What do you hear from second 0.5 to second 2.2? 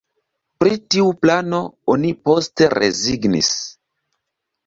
Pri tiu plano oni